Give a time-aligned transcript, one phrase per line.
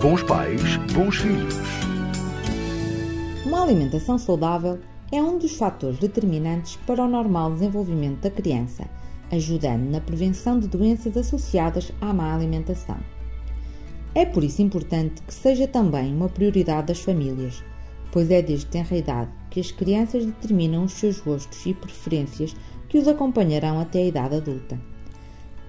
[0.00, 1.54] Bons pais, bons filhos.
[3.46, 4.78] Uma alimentação saudável
[5.10, 8.84] é um dos fatores determinantes para o normal desenvolvimento da criança,
[9.32, 12.98] ajudando na prevenção de doenças associadas à má alimentação.
[14.14, 17.64] É por isso importante que seja também uma prioridade das famílias,
[18.12, 22.54] pois é desde tenra idade que as crianças determinam os seus gostos e preferências
[22.90, 24.78] que os acompanharão até a idade adulta.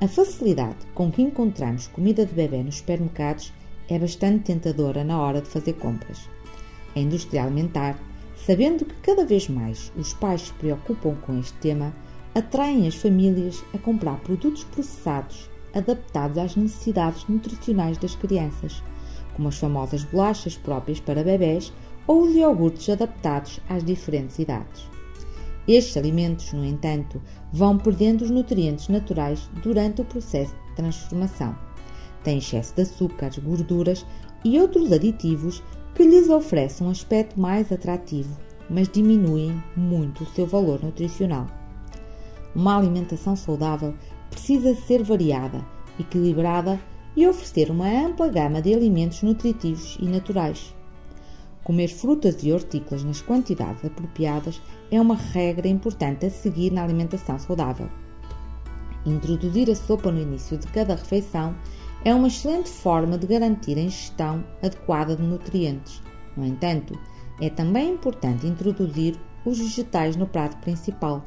[0.00, 3.52] A facilidade com que encontramos comida de bebê nos supermercados
[3.88, 6.28] é bastante tentadora na hora de fazer compras.
[6.94, 7.98] A indústria alimentar,
[8.36, 11.94] sabendo que cada vez mais os pais se preocupam com este tema,
[12.34, 18.82] atraem as famílias a comprar produtos processados adaptados às necessidades nutricionais das crianças,
[19.34, 21.72] como as famosas bolachas próprias para bebés
[22.06, 24.86] ou os iogurtes adaptados às diferentes idades.
[25.66, 31.56] Estes alimentos, no entanto, vão perdendo os nutrientes naturais durante o processo de transformação.
[32.24, 34.06] Têm excesso de açúcares, gorduras
[34.44, 35.62] e outros aditivos
[35.94, 38.36] que lhes oferecem um aspecto mais atrativo,
[38.70, 41.46] mas diminuem muito o seu valor nutricional.
[42.54, 43.94] Uma alimentação saudável
[44.30, 45.64] precisa ser variada,
[45.98, 46.80] equilibrada
[47.16, 50.74] e oferecer uma ampla gama de alimentos nutritivos e naturais.
[51.64, 57.38] Comer frutas e hortícolas nas quantidades apropriadas é uma regra importante a seguir na alimentação
[57.38, 57.88] saudável.
[59.06, 61.54] Introduzir a sopa no início de cada refeição
[62.04, 66.02] é uma excelente forma de garantir a ingestão adequada de nutrientes.
[66.36, 66.98] No entanto,
[67.40, 71.24] é também importante introduzir os vegetais no prato principal,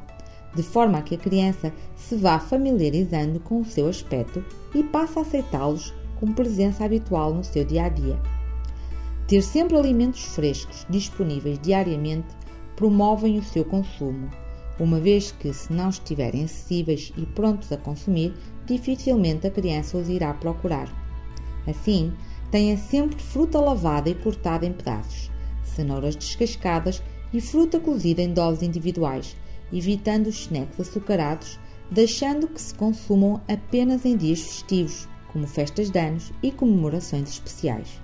[0.54, 5.18] de forma a que a criança se vá familiarizando com o seu aspecto e passe
[5.18, 8.18] a aceitá-los como presença habitual no seu dia a dia.
[9.26, 12.28] Ter sempre alimentos frescos disponíveis diariamente
[12.76, 14.30] promovem o seu consumo,
[14.78, 18.34] uma vez que, se não estiverem acessíveis e prontos a consumir,
[18.66, 20.88] dificilmente a criança os irá procurar.
[21.66, 22.12] Assim,
[22.50, 25.30] tenha sempre fruta lavada e cortada em pedaços,
[25.64, 29.36] cenouras descascadas e fruta cozida em doses individuais,
[29.72, 31.58] evitando os snacks açucarados,
[31.90, 38.00] deixando que se consumam apenas em dias festivos, como festas de anos e comemorações especiais.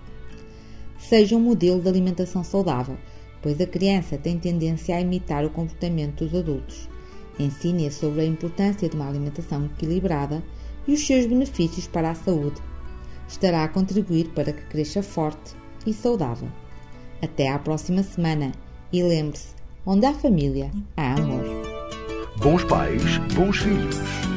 [0.99, 2.97] Seja um modelo de alimentação saudável,
[3.43, 6.89] pois a criança tem tendência a imitar o comportamento dos adultos.
[7.39, 10.43] Ensine-a sobre a importância de uma alimentação equilibrada
[10.87, 12.61] e os seus benefícios para a saúde.
[13.29, 15.55] Estará a contribuir para que cresça forte
[15.87, 16.49] e saudável.
[17.21, 18.53] Até à próxima semana
[18.93, 19.55] e lembre-se:
[19.87, 21.45] onde há família, há amor.
[22.39, 24.31] Bons pais, bons filhos.